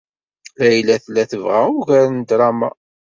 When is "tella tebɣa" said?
1.03-1.61